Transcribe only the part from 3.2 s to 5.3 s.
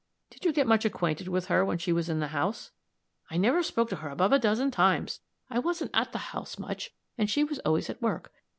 "I never spoke to her above a dozen times.